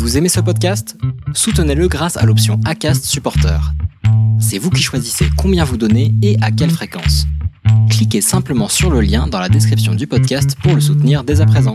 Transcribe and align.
Vous 0.00 0.16
aimez 0.16 0.30
ce 0.30 0.40
podcast? 0.40 0.96
Soutenez-le 1.34 1.86
grâce 1.86 2.16
à 2.16 2.24
l'option 2.24 2.58
ACAST 2.64 3.04
Supporter. 3.04 3.60
C'est 4.40 4.56
vous 4.56 4.70
qui 4.70 4.82
choisissez 4.82 5.26
combien 5.36 5.62
vous 5.62 5.76
donnez 5.76 6.14
et 6.22 6.38
à 6.40 6.50
quelle 6.50 6.70
fréquence. 6.70 7.26
Cliquez 7.90 8.22
simplement 8.22 8.68
sur 8.68 8.90
le 8.90 9.02
lien 9.02 9.26
dans 9.26 9.38
la 9.38 9.50
description 9.50 9.94
du 9.94 10.06
podcast 10.06 10.56
pour 10.62 10.74
le 10.74 10.80
soutenir 10.80 11.22
dès 11.22 11.42
à 11.42 11.46
présent. 11.46 11.74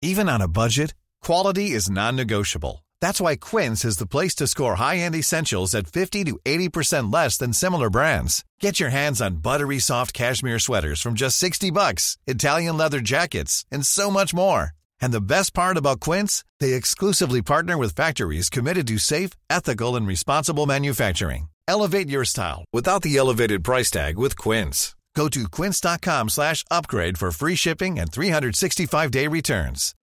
Even 0.00 0.26
on 0.26 0.40
a 0.40 0.48
budget, 0.48 0.94
quality 1.22 1.74
is 1.74 1.90
non-negotiable. 1.90 2.82
That's 3.02 3.20
why 3.20 3.36
Quince 3.36 3.84
is 3.84 3.98
the 3.98 4.06
place 4.06 4.34
to 4.36 4.46
score 4.46 4.76
high-end 4.76 5.14
essentials 5.14 5.74
at 5.74 5.86
50 5.86 6.24
to 6.24 6.38
80% 6.46 7.12
less 7.12 7.36
than 7.36 7.52
similar 7.52 7.90
brands. 7.90 8.42
Get 8.58 8.80
your 8.80 8.90
hands 8.90 9.20
on 9.20 9.42
buttery 9.42 9.80
soft 9.80 10.14
cashmere 10.14 10.58
sweaters 10.58 11.02
from 11.02 11.12
just 11.12 11.36
60 11.36 11.70
bucks, 11.72 12.16
Italian 12.26 12.78
leather 12.78 13.00
jackets, 13.00 13.66
and 13.70 13.84
so 13.84 14.10
much 14.10 14.32
more. 14.32 14.72
And 15.00 15.12
the 15.12 15.20
best 15.20 15.54
part 15.54 15.76
about 15.76 16.00
Quince, 16.00 16.44
they 16.60 16.72
exclusively 16.72 17.42
partner 17.42 17.76
with 17.76 17.94
factories 17.94 18.48
committed 18.48 18.86
to 18.88 18.98
safe, 18.98 19.32
ethical, 19.50 19.96
and 19.96 20.06
responsible 20.06 20.66
manufacturing. 20.66 21.48
Elevate 21.68 22.08
your 22.08 22.24
style 22.24 22.64
without 22.72 23.02
the 23.02 23.16
elevated 23.16 23.62
price 23.62 23.90
tag 23.90 24.18
with 24.18 24.36
Quince. 24.36 24.96
Go 25.14 25.28
to 25.28 25.48
quince.com 25.48 26.28
slash 26.28 26.64
upgrade 26.70 27.18
for 27.18 27.30
free 27.30 27.56
shipping 27.56 27.98
and 27.98 28.10
365-day 28.10 29.26
returns. 29.26 29.94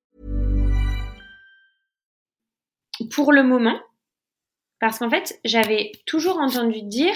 Pour 3.11 3.31
le 3.31 3.43
moment, 3.43 3.79
parce 4.79 4.99
qu'en 4.99 5.09
fait, 5.09 5.39
j'avais 5.45 5.91
toujours 6.05 6.39
entendu 6.39 6.81
dire 6.81 7.15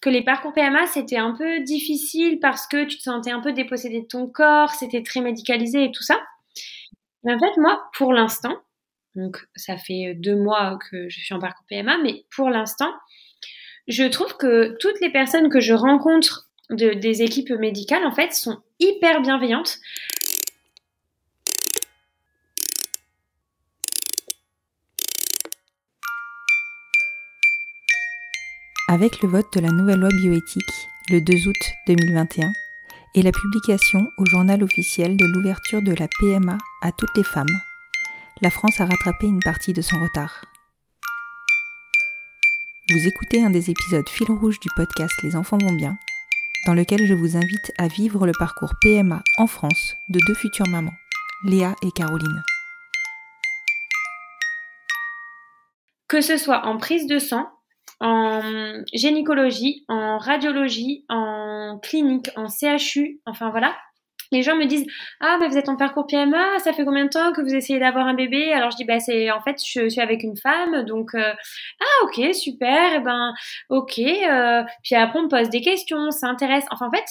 que 0.00 0.10
les 0.10 0.22
parcours 0.22 0.52
PMA, 0.52 0.86
c'était 0.86 1.16
un 1.16 1.32
peu 1.32 1.60
difficile 1.60 2.38
parce 2.38 2.66
que 2.66 2.84
tu 2.84 2.98
te 2.98 3.02
sentais 3.02 3.30
un 3.30 3.40
peu 3.40 3.52
dépossédé 3.52 4.02
de 4.02 4.06
ton 4.06 4.26
corps, 4.26 4.70
c'était 4.70 5.02
très 5.02 5.20
médicalisé 5.20 5.84
et 5.84 5.90
tout 5.90 6.02
ça. 6.02 6.20
En 7.24 7.38
fait, 7.38 7.60
moi, 7.60 7.88
pour 7.96 8.12
l'instant, 8.12 8.56
donc 9.14 9.38
ça 9.54 9.76
fait 9.76 10.14
deux 10.16 10.36
mois 10.36 10.78
que 10.90 11.08
je 11.08 11.20
suis 11.20 11.34
en 11.34 11.38
parcours 11.38 11.64
PMA, 11.68 11.98
mais 12.02 12.24
pour 12.34 12.50
l'instant, 12.50 12.92
je 13.86 14.04
trouve 14.04 14.36
que 14.36 14.76
toutes 14.80 15.00
les 15.00 15.10
personnes 15.10 15.48
que 15.48 15.60
je 15.60 15.74
rencontre 15.74 16.48
de, 16.70 16.94
des 16.94 17.22
équipes 17.22 17.50
médicales, 17.50 18.04
en 18.04 18.12
fait, 18.12 18.32
sont 18.32 18.62
hyper 18.80 19.22
bienveillantes. 19.22 19.78
Avec 28.88 29.22
le 29.22 29.28
vote 29.28 29.46
de 29.54 29.60
la 29.60 29.70
nouvelle 29.70 30.00
loi 30.00 30.10
bioéthique 30.10 30.88
le 31.10 31.20
2 31.20 31.48
août 31.48 31.56
2021 31.86 32.52
et 33.14 33.22
la 33.22 33.32
publication 33.32 34.06
au 34.18 34.26
journal 34.26 34.62
officiel 34.62 35.16
de 35.16 35.24
l'ouverture 35.24 35.82
de 35.82 35.92
la 35.92 36.08
PMA 36.20 36.58
à 36.82 36.90
toutes 36.92 37.16
les 37.16 37.24
femmes, 37.24 37.60
la 38.42 38.50
France 38.50 38.80
a 38.80 38.86
rattrapé 38.86 39.26
une 39.26 39.42
partie 39.42 39.72
de 39.72 39.80
son 39.80 40.00
retard. 40.00 40.44
Vous 42.90 43.06
écoutez 43.06 43.42
un 43.42 43.50
des 43.50 43.70
épisodes 43.70 44.08
fil 44.08 44.30
rouge 44.30 44.58
du 44.58 44.68
podcast 44.74 45.14
Les 45.22 45.36
enfants 45.36 45.58
vont 45.58 45.72
bien, 45.72 45.96
dans 46.66 46.74
lequel 46.74 47.06
je 47.06 47.14
vous 47.14 47.36
invite 47.36 47.72
à 47.78 47.86
vivre 47.86 48.26
le 48.26 48.32
parcours 48.32 48.74
PMA 48.82 49.22
en 49.38 49.46
France 49.46 49.96
de 50.08 50.18
deux 50.26 50.34
futures 50.34 50.68
mamans, 50.68 50.94
Léa 51.44 51.74
et 51.82 51.92
Caroline. 51.92 52.42
Que 56.08 56.20
ce 56.20 56.36
soit 56.36 56.66
en 56.66 56.76
prise 56.78 57.06
de 57.06 57.20
sang, 57.20 57.48
en 58.00 58.42
gynécologie, 58.92 59.84
en 59.88 60.18
radiologie, 60.18 61.06
en 61.08 61.78
clinique, 61.80 62.30
en 62.36 62.48
CHU, 62.48 63.20
enfin 63.24 63.50
voilà. 63.50 63.76
Les 64.32 64.42
gens 64.42 64.56
me 64.56 64.64
disent 64.64 64.86
ah 65.20 65.36
mais 65.38 65.46
vous 65.46 65.58
êtes 65.58 65.68
en 65.68 65.76
parcours 65.76 66.06
PMA, 66.06 66.58
ça 66.58 66.72
fait 66.72 66.84
combien 66.84 67.04
de 67.04 67.10
temps 67.10 67.32
que 67.32 67.42
vous 67.42 67.54
essayez 67.54 67.78
d'avoir 67.78 68.06
un 68.06 68.14
bébé? 68.14 68.52
Alors 68.52 68.70
je 68.70 68.76
dis 68.76 68.84
bah 68.84 68.98
c'est 68.98 69.30
en 69.30 69.42
fait 69.42 69.56
je 69.64 69.88
suis 69.88 70.00
avec 70.00 70.22
une 70.22 70.36
femme 70.36 70.84
donc 70.86 71.14
euh, 71.14 71.32
ah 71.80 72.04
ok 72.04 72.34
super 72.34 72.94
et 72.94 73.00
ben 73.00 73.34
ok 73.68 73.98
euh, 73.98 74.62
puis 74.82 74.94
après 74.94 75.18
on 75.18 75.24
me 75.24 75.28
pose 75.28 75.50
des 75.50 75.60
questions, 75.60 75.98
on 75.98 76.10
s'intéresse. 76.10 76.64
Enfin 76.70 76.88
en 76.88 76.90
fait 76.90 77.04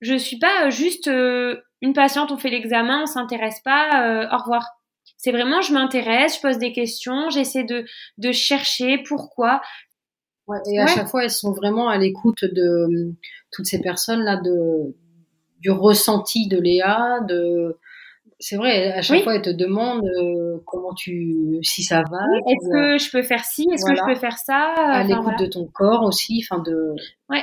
je 0.00 0.14
suis 0.16 0.38
pas 0.38 0.70
juste 0.70 1.08
euh, 1.08 1.60
une 1.82 1.92
patiente, 1.92 2.32
on 2.32 2.38
fait 2.38 2.50
l'examen, 2.50 3.02
on 3.02 3.06
s'intéresse 3.06 3.60
pas, 3.60 4.26
au 4.32 4.38
revoir. 4.38 4.66
C'est 5.18 5.32
vraiment 5.32 5.60
je 5.60 5.74
m'intéresse, 5.74 6.36
je 6.36 6.40
pose 6.40 6.56
des 6.56 6.72
questions, 6.72 7.28
j'essaie 7.28 7.64
de 7.64 7.84
de 8.16 8.32
chercher 8.32 9.02
pourquoi. 9.06 9.60
Ouais, 10.46 10.58
et 10.70 10.78
à 10.78 10.86
chaque 10.86 11.08
fois, 11.08 11.24
elles 11.24 11.30
sont 11.30 11.52
vraiment 11.52 11.88
à 11.88 11.96
l'écoute 11.96 12.44
de 12.44 13.14
toutes 13.50 13.66
ces 13.66 13.80
personnes-là, 13.80 14.36
de 14.36 14.94
du 15.64 15.70
ressenti 15.70 16.46
de 16.46 16.60
Léa, 16.60 17.20
de 17.26 17.78
c'est 18.40 18.56
vrai, 18.56 18.92
à 18.92 19.00
chaque 19.00 19.22
fois, 19.22 19.36
elles 19.36 19.42
te 19.42 19.50
demandent 19.50 20.04
euh, 20.04 20.58
comment 20.66 20.92
tu, 20.92 21.58
si 21.62 21.82
ça 21.82 22.02
va. 22.10 22.18
est-ce 22.46 22.68
que 22.68 22.98
je 22.98 23.10
peux 23.10 23.22
faire 23.22 23.42
ci, 23.44 23.66
est-ce 23.72 23.86
que 23.86 23.96
je 23.96 24.04
peux 24.04 24.16
faire 24.16 24.36
ça 24.36 24.74
À 24.76 25.04
l'écoute 25.04 25.38
de 25.38 25.46
ton 25.46 25.66
corps 25.66 26.02
aussi, 26.02 26.44
enfin 26.44 26.60
de. 26.62 26.94
Ouais. 27.30 27.42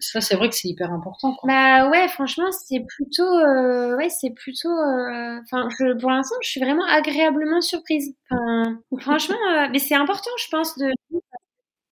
Ça, 0.00 0.20
c'est 0.20 0.34
vrai 0.34 0.48
que 0.48 0.56
c'est 0.56 0.68
hyper 0.68 0.90
important. 0.90 1.34
Quoi. 1.34 1.46
Bah 1.46 1.88
ouais, 1.90 2.08
franchement, 2.08 2.50
c'est 2.50 2.80
plutôt, 2.80 3.22
euh, 3.22 3.96
ouais, 3.96 4.08
c'est 4.08 4.30
plutôt, 4.30 4.68
euh, 4.68 5.38
enfin, 5.42 5.68
pour 6.00 6.10
l'instant, 6.10 6.34
je 6.42 6.48
suis 6.48 6.60
vraiment 6.60 6.86
agréablement 6.86 7.60
surprise. 7.60 8.12
Enfin, 8.28 8.80
franchement, 8.98 9.36
mais 9.70 9.78
c'est 9.78 9.94
important, 9.94 10.30
je 10.38 10.48
pense, 10.50 10.76
de 10.76 10.90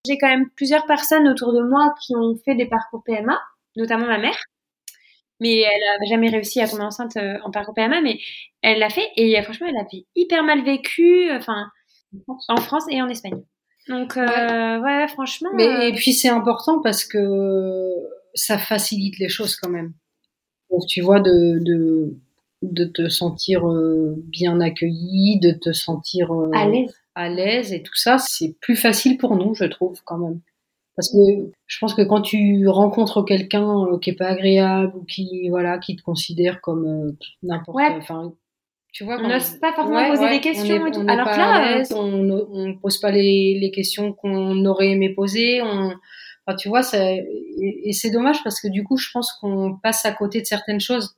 j'ai 0.05 0.17
quand 0.17 0.29
même 0.29 0.49
plusieurs 0.55 0.85
personnes 0.85 1.27
autour 1.27 1.51
de 1.51 1.61
moi 1.61 1.93
qui 2.01 2.15
ont 2.15 2.37
fait 2.45 2.55
des 2.55 2.67
parcours 2.67 3.03
PMA, 3.03 3.37
notamment 3.75 4.07
ma 4.07 4.19
mère. 4.19 4.37
Mais 5.39 5.59
elle 5.59 5.99
n'a 5.99 6.05
jamais 6.09 6.29
réussi 6.29 6.61
à 6.61 6.67
tomber 6.67 6.83
enceinte 6.83 7.15
euh, 7.17 7.37
en 7.43 7.51
parcours 7.51 7.75
PMA, 7.75 8.01
mais 8.01 8.19
elle 8.61 8.79
l'a 8.79 8.89
fait 8.89 9.07
et 9.15 9.39
franchement, 9.43 9.67
elle 9.69 9.77
a 9.77 9.85
hyper 10.15 10.43
mal 10.43 10.63
vécu, 10.63 11.31
enfin, 11.31 11.67
en 12.47 12.57
France 12.57 12.85
et 12.89 13.01
en 13.01 13.09
Espagne. 13.09 13.41
Donc, 13.87 14.17
euh, 14.17 14.79
ouais. 14.81 15.07
franchement. 15.07 15.49
Mais, 15.53 15.67
euh, 15.67 15.87
Et 15.89 15.93
puis 15.93 16.13
c'est 16.13 16.29
important 16.29 16.81
parce 16.81 17.05
que 17.05 17.89
ça 18.33 18.57
facilite 18.57 19.19
les 19.19 19.29
choses 19.29 19.55
quand 19.55 19.69
même. 19.69 19.93
Donc, 20.71 20.81
tu 20.87 21.01
vois, 21.01 21.19
de, 21.19 21.59
de, 21.59 22.17
de 22.63 22.85
te 22.85 23.07
sentir 23.07 23.61
bien 24.15 24.59
accueilli, 24.59 25.39
de 25.39 25.51
te 25.51 25.71
sentir 25.71 26.31
à 26.53 26.67
l'aise 26.67 26.93
à 27.17 27.29
l'aise 27.29 27.73
et 27.73 27.81
tout 27.81 27.95
ça, 27.95 28.19
c'est 28.19 28.55
plus 28.61 28.75
facile 28.75 29.17
pour 29.17 29.35
nous, 29.35 29.55
je 29.55 29.65
trouve, 29.65 29.99
quand 30.05 30.19
même. 30.19 30.39
Parce 30.97 31.09
que 31.11 31.51
je 31.67 31.77
pense 31.79 31.93
que 31.93 32.01
quand 32.01 32.21
tu 32.21 32.67
rencontres 32.67 33.23
quelqu'un 33.23 33.85
euh, 33.85 33.99
qui 33.99 34.09
est 34.09 34.15
pas 34.15 34.29
agréable 34.29 34.93
ou 34.95 35.05
qui 35.05 35.47
voilà 35.49 35.77
qui 35.77 35.95
te 35.95 36.01
considère 36.01 36.59
comme 36.59 36.85
euh, 36.87 37.11
n'importe 37.43 37.79
enfin 37.99 38.33
tu 38.91 39.03
vois 39.03 39.19
on 39.23 39.27
n'ose 39.27 39.59
pas 39.61 39.73
forcément 39.73 40.09
poser 40.09 40.29
des 40.29 40.41
questions 40.41 40.87
et 40.87 40.91
tout. 40.91 41.05
alors 41.07 41.29
que 41.29 41.37
là 41.37 41.77
euh, 41.77 41.83
on, 41.95 42.47
on 42.51 42.75
pose 42.79 42.97
pas 42.97 43.11
les, 43.11 43.59
les 43.61 43.69
questions 43.69 44.11
qu'on 44.11 44.65
aurait 44.65 44.89
aimé 44.89 45.09
poser 45.13 45.61
on 45.61 45.93
enfin, 46.47 46.55
tu 46.57 46.67
vois 46.67 46.81
et, 46.95 47.89
et 47.89 47.93
c'est 47.93 48.09
dommage 48.09 48.43
parce 48.43 48.59
que 48.59 48.67
du 48.67 48.83
coup 48.83 48.97
je 48.97 49.11
pense 49.13 49.33
qu'on 49.33 49.77
passe 49.77 50.03
à 50.03 50.13
côté 50.13 50.41
de 50.41 50.47
certaines 50.47 50.79
choses 50.79 51.15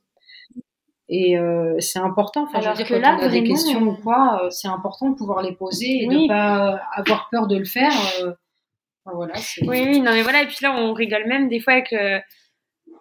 et 1.10 1.36
euh, 1.36 1.74
c'est 1.80 1.98
important. 1.98 2.44
Enfin, 2.44 2.60
Alors 2.60 2.76
je 2.76 2.82
veux 2.82 2.84
dire, 2.84 2.86
que 2.86 2.94
quand 2.94 3.00
là, 3.00 3.18
on 3.20 3.26
a 3.26 3.28
des 3.28 3.42
questions 3.42 3.82
ou 3.82 3.96
quoi, 3.96 4.42
euh, 4.44 4.50
c'est 4.50 4.68
important 4.68 5.10
de 5.10 5.16
pouvoir 5.16 5.42
les 5.42 5.52
poser 5.52 6.04
et 6.04 6.06
de 6.06 6.28
pas 6.28 6.80
avoir 6.94 7.28
peur 7.30 7.48
de 7.48 7.56
le 7.56 7.64
faire. 7.64 7.90
Euh, 8.22 8.32
voilà, 9.14 9.34
oui, 9.62 9.84
oui, 9.86 10.00
non 10.00 10.12
mais 10.12 10.22
voilà. 10.22 10.42
Et 10.42 10.46
puis 10.46 10.58
là, 10.62 10.74
on 10.76 10.92
rigole 10.92 11.26
même 11.26 11.48
des 11.48 11.60
fois 11.60 11.74
avec 11.74 11.94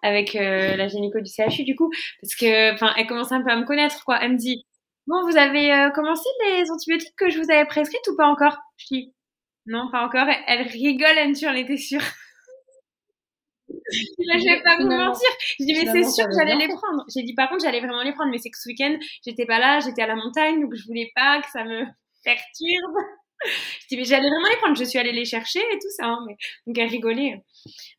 avec 0.02 0.34
la 0.34 0.88
gynéco 0.88 1.20
du 1.20 1.32
CHU 1.32 1.64
du 1.64 1.76
coup, 1.76 1.90
parce 2.22 2.36
que 2.36 2.74
enfin, 2.74 2.94
elle 2.98 3.08
commence 3.08 3.32
un 3.32 3.44
peu 3.44 3.52
à 3.52 3.56
me 3.58 3.66
connaître 3.66 4.04
quoi. 4.06 4.20
Elle 4.22 4.34
me 4.34 4.38
dit 4.38 4.66
bon, 5.08 5.22
vous 5.30 5.38
avez 5.38 5.90
commencé 5.94 6.28
les 6.46 6.70
antibiotiques 6.72 7.16
que 7.18 7.30
je 7.30 7.40
vous 7.40 7.52
avais 7.52 7.66
prescrites 7.66 8.08
ou 8.08 8.16
pas 8.16 8.28
encore? 8.28 8.58
Je 8.78 8.86
dis 8.92 9.14
non, 9.66 9.90
pas 9.92 10.06
encore. 10.06 10.28
Elle 10.48 10.68
rigole, 10.68 11.18
elle 11.18 11.30
me 11.30 11.34
dit 11.34 11.48
on 11.48 11.54
était 11.54 11.78
sûre. 11.78 12.02
je 13.70 14.46
vais 14.46 14.64
pas 14.64 14.78
vous 14.78 14.88
mentir. 14.88 15.30
Je 15.60 15.66
dis, 15.66 15.74
mais 15.74 15.86
c'est 15.92 16.10
sûr 16.10 16.26
que 16.26 16.34
j'allais 16.34 16.56
les 16.56 16.68
prendre. 16.68 17.06
J'ai 17.14 17.24
dit, 17.24 17.34
par 17.34 17.50
contre, 17.50 17.64
j'allais 17.64 17.80
vraiment 17.80 18.04
les 18.04 18.14
prendre, 18.14 18.32
mais 18.32 18.38
c'est 18.38 18.50
que 18.50 18.58
ce 18.58 18.70
week-end, 18.70 18.98
j'étais 19.26 19.46
pas 19.46 19.60
là, 19.60 19.80
j'étais 19.80 20.02
à 20.02 20.08
la 20.08 20.16
montagne, 20.16 20.62
donc 20.62 20.74
je 20.76 20.86
voulais 20.86 21.12
pas 21.16 21.42
que 21.42 21.50
ça 21.52 21.64
me 21.64 21.86
perturbe. 22.24 22.98
Je 23.46 23.88
dis, 23.90 23.98
mais 23.98 24.04
j'allais 24.04 24.30
vraiment 24.30 24.50
les 24.50 24.58
prendre. 24.58 24.78
Je 24.78 24.84
suis 24.84 25.00
allée 25.00 25.12
les 25.12 25.26
chercher 25.26 25.60
et 25.60 25.80
tout 25.80 25.90
ça. 25.96 26.06
Hein, 26.06 26.20
mais... 26.28 26.36
Donc, 26.68 26.78
elle 26.78 26.90
rigolait. 26.90 27.44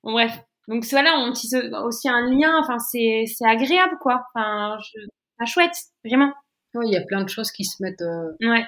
Bon, 0.02 0.12
bref. 0.12 0.38
Donc, 0.68 0.84
voilà, 0.90 1.18
on 1.18 1.32
tisse 1.32 1.54
aussi 1.84 2.08
un 2.08 2.30
lien. 2.30 2.58
Enfin, 2.60 2.78
c'est, 2.78 3.24
c'est 3.26 3.48
agréable, 3.48 3.96
quoi. 4.00 4.22
Enfin, 4.34 4.78
je... 4.80 5.46
chouette, 5.46 5.74
vraiment. 6.04 6.32
Oui, 6.74 6.86
il 6.88 6.92
y 6.92 6.96
a 6.96 7.04
plein 7.04 7.24
de 7.24 7.28
choses 7.28 7.50
qui 7.50 7.64
se 7.64 7.82
mettent, 7.82 8.02
euh, 8.02 8.32
ouais. 8.42 8.64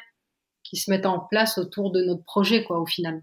qui 0.64 0.76
se 0.76 0.90
mettent 0.90 1.06
en 1.06 1.20
place 1.20 1.58
autour 1.58 1.92
de 1.92 2.02
notre 2.02 2.24
projet, 2.24 2.64
quoi, 2.64 2.80
au 2.80 2.86
final. 2.86 3.22